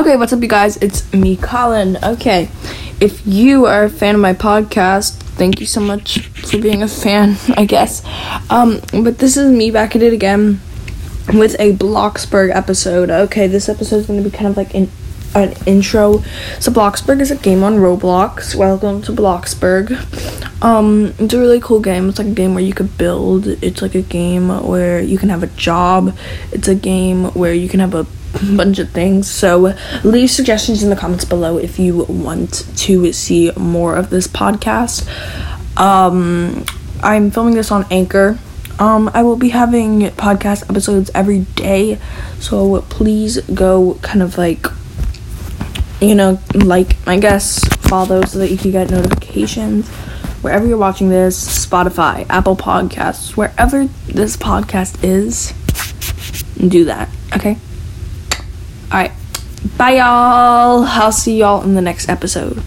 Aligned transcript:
Okay, 0.00 0.16
what's 0.16 0.32
up, 0.32 0.40
you 0.40 0.48
guys? 0.48 0.78
It's 0.78 1.12
me, 1.12 1.36
Colin. 1.36 1.98
Okay, 2.02 2.48
if 3.02 3.20
you 3.26 3.66
are 3.66 3.84
a 3.84 3.90
fan 3.90 4.14
of 4.14 4.20
my 4.22 4.32
podcast, 4.32 5.12
thank 5.36 5.60
you 5.60 5.66
so 5.66 5.78
much 5.78 6.20
for 6.28 6.56
being 6.56 6.82
a 6.82 6.88
fan, 6.88 7.36
I 7.58 7.66
guess. 7.66 8.02
Um, 8.50 8.80
but 9.04 9.18
this 9.18 9.36
is 9.36 9.52
me 9.52 9.70
back 9.70 9.94
at 9.94 10.02
it 10.02 10.14
again 10.14 10.62
with 11.34 11.54
a 11.60 11.74
Bloxburg 11.74 12.50
episode. 12.56 13.10
Okay, 13.10 13.46
this 13.46 13.68
episode 13.68 13.96
is 13.96 14.06
going 14.06 14.24
to 14.24 14.30
be 14.30 14.34
kind 14.34 14.48
of 14.48 14.56
like 14.56 14.72
an, 14.72 14.88
an 15.34 15.52
intro. 15.66 16.22
So, 16.60 16.72
Bloxburg 16.72 17.20
is 17.20 17.30
a 17.30 17.36
game 17.36 17.62
on 17.62 17.74
Roblox. 17.74 18.54
Welcome 18.54 19.02
to 19.02 19.12
Bloxburg. 19.12 19.92
Um, 20.64 21.12
it's 21.18 21.34
a 21.34 21.38
really 21.38 21.60
cool 21.60 21.80
game. 21.80 22.08
It's 22.08 22.18
like 22.18 22.28
a 22.28 22.32
game 22.32 22.54
where 22.54 22.64
you 22.64 22.72
could 22.72 22.96
build. 22.96 23.46
It's 23.46 23.82
like 23.82 23.94
a 23.94 24.00
game 24.00 24.48
where 24.66 24.98
you 24.98 25.18
can 25.18 25.28
have 25.28 25.42
a 25.42 25.48
job. 25.48 26.16
It's 26.52 26.68
a 26.68 26.74
game 26.74 27.24
where 27.34 27.52
you 27.52 27.68
can 27.68 27.80
have 27.80 27.94
a 27.94 28.06
bunch 28.56 28.78
of 28.78 28.90
things. 28.90 29.30
So 29.30 29.74
leave 30.04 30.30
suggestions 30.30 30.82
in 30.82 30.90
the 30.90 30.96
comments 30.96 31.24
below 31.24 31.58
if 31.58 31.78
you 31.78 32.04
want 32.04 32.66
to 32.78 33.12
see 33.12 33.50
more 33.56 33.96
of 33.96 34.10
this 34.10 34.26
podcast. 34.26 35.06
Um, 35.78 36.64
I'm 37.02 37.30
filming 37.30 37.54
this 37.54 37.70
on 37.70 37.86
Anchor. 37.90 38.38
Um, 38.78 39.10
I 39.12 39.22
will 39.22 39.36
be 39.36 39.50
having 39.50 40.00
podcast 40.10 40.68
episodes 40.70 41.10
every 41.14 41.40
day, 41.40 41.98
so 42.38 42.80
please 42.82 43.38
go 43.52 43.98
kind 44.00 44.22
of 44.22 44.38
like, 44.38 44.66
you 46.00 46.14
know, 46.14 46.40
like, 46.54 46.96
I 47.06 47.18
guess, 47.18 47.62
follow 47.82 48.24
so 48.24 48.38
that 48.38 48.50
you 48.50 48.56
can 48.56 48.70
get 48.70 48.90
notifications 48.90 49.86
wherever 50.42 50.66
you're 50.66 50.78
watching 50.78 51.10
this 51.10 51.66
Spotify, 51.66 52.24
Apple 52.30 52.56
Podcasts, 52.56 53.36
wherever 53.36 53.84
this 54.06 54.36
podcast 54.36 55.04
is, 55.04 55.52
do 56.68 56.86
that, 56.86 57.10
okay? 57.34 57.58
Alright. 58.90 59.12
Bye, 59.76 59.96
y'all. 59.96 60.84
I'll 60.84 61.12
see 61.12 61.38
y'all 61.38 61.62
in 61.62 61.74
the 61.74 61.82
next 61.82 62.08
episode. 62.08 62.62